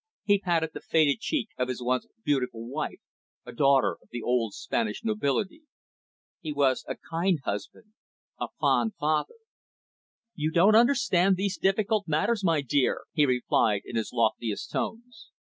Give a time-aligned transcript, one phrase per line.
[0.23, 2.97] He patted the faded cheek of his once beautiful wife,
[3.45, 5.61] a daughter of the old Spanish nobility.
[6.39, 7.93] He was a kind husband,
[8.39, 9.35] a fond father.
[10.33, 15.29] "You do not understand these difficult matters, my dear," he replied in his loftiest tones.